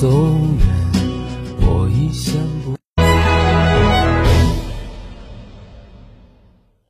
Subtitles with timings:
[0.00, 0.68] 走远，
[1.60, 2.57] 我已想。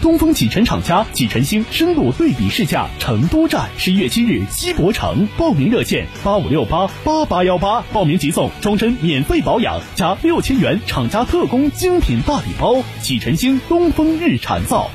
[0.00, 12.76] 东风启辰厂家启辰星深度对比试驾成都站，十一月七日西博城，报名热线八五六八八八幺八，报名即送终身免费保养加六千元厂家特供精品大礼包。
[13.02, 14.88] 启辰星东风日产造。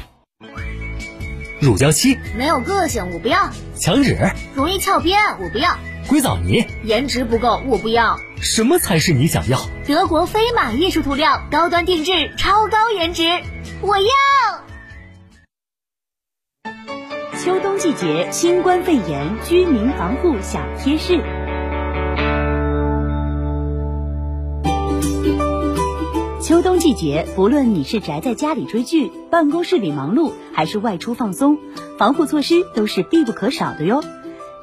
[1.59, 3.49] 乳胶漆没有个性，我不要。
[3.75, 5.77] 墙纸容易翘边，我不要。
[6.07, 8.17] 硅藻泥颜值不够，我不要。
[8.41, 9.59] 什么才是你想要？
[9.85, 13.23] 德国飞马艺术涂料，高端定制，超高颜值，
[13.81, 14.62] 我要。
[17.43, 21.21] 秋冬季节新冠肺炎居民防护小贴士。
[26.39, 31.57] 秋冬季节，不论你是宅在家里追剧、办公室里忙碌，还是外出放松，
[31.97, 34.01] 防护措施都是必不可少的哟。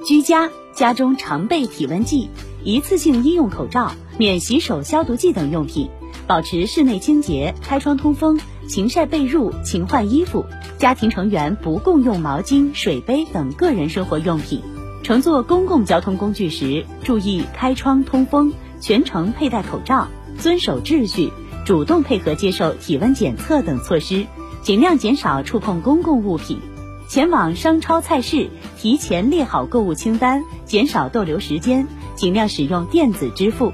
[0.06, 2.30] 居家，家中常备体温计、
[2.64, 5.90] 一次性医用口罩、免洗手消毒剂等用品，
[6.30, 8.38] 保持室内清洁，开窗通风。
[8.68, 10.46] 勤晒被褥，勤换衣服。
[10.78, 14.62] 家庭成员不共用毛巾、水杯等个人生活用品。
[15.02, 20.06] 乘坐公共交通工具时，注意开窗通风，全程佩戴口罩，
[20.38, 21.32] 遵守秩序，
[21.66, 24.24] 主动配合接受体温检测等措施，
[24.62, 26.60] 尽量减少触碰公共物品。
[27.08, 33.72] 前往商超菜市，提前列好购物清单，减少逗留时间，尽量使用电子支付。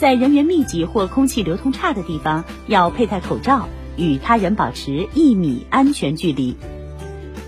[0.00, 3.68] 在人员密集或空气流通差的地方，要佩戴口罩。
[3.98, 6.56] 与他人保持一米安全距离，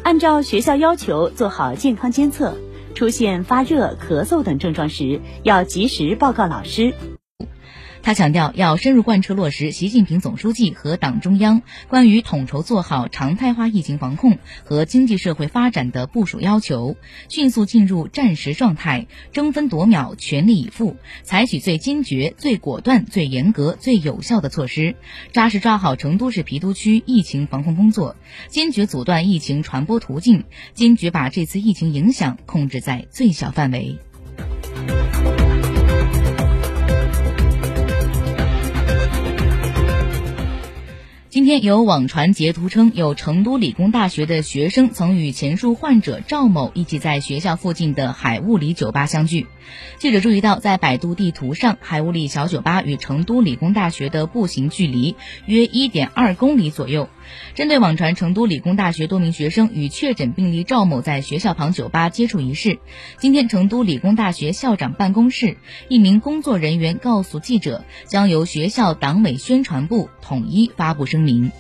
[0.03, 2.55] 按照学校要求做好健康监测，
[2.95, 6.93] 出现发热、咳嗽等症状时，要及时报告老师。
[8.03, 16.97] 他强调，要深入贯彻落实习近平总书记和党中央 关于统筹做好常态化疫情防控和经济社会发展的部署要求，
[17.29, 24.97] 迅速进入战时状态，争分夺秒、全力以赴，采取最坚决、最果断、最严格、最有效的措施，
[25.33, 28.17] 扎实抓好成都市郫都区疫情防控工作，
[28.49, 30.43] 坚决阻断疫情传播途径，
[30.75, 33.99] 坚决把这次疫情影响控制在最小范围。
[41.33, 49.47] 今天有网传截图称，有成都理工大学的学生曾与前述患者赵某一起在学校附近的海物里酒吧相聚。
[49.97, 57.09] 记者注意到，在百度地图上，海物里小酒吧与成都理工大学的步行距离约一点二公里左右。
[57.55, 62.79] 针对网传成都理工大学多名学生与确诊病例赵某在学校旁酒吧接触一事，
[63.19, 65.57] 今天成都理工大学校长办公室
[65.89, 71.51] 一名工作人员告诉记者，将由学校党委宣传部统一发布声明。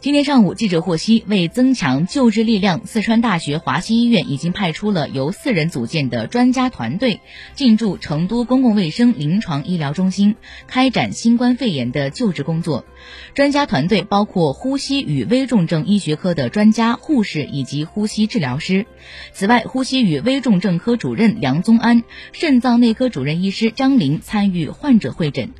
[0.00, 7.20] 今天上午，记者获悉，为增强救治力量，四川大学华西医院已经派出了由四人组建的专家团队
[7.54, 10.36] 进驻成都公共卫生临床医疗中心，
[10.66, 12.86] 开展新冠肺炎的救治工作。
[13.34, 18.86] 专家团队包括呼吸与危重症医学科的专家、护士以及呼吸治疗师。
[19.34, 25.50] 此外，呼吸与危重症科主任梁宗安、肾脏内科主任医师张林参与患者会诊。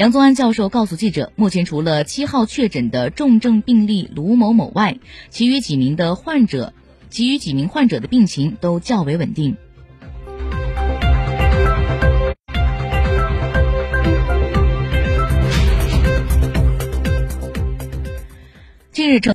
[0.00, 4.96] 梁宗安教授告诉记者，目前除了七号确诊的重症病例卢某某外，
[5.28, 6.72] 其余几名的患者，
[7.10, 9.58] 其余几名患者的病情都较为稳定。
[18.90, 19.28] 近日，成